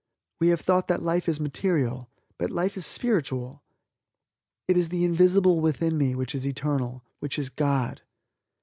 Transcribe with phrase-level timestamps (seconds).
[0.39, 2.09] We have thought that life is material;
[2.39, 3.61] but life is spiritual,
[4.67, 8.01] it is the invisible within me which is eternal, which is God.